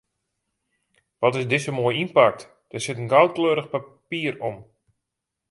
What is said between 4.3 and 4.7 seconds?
om.